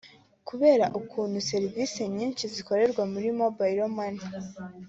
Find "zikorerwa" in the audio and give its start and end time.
2.53-3.03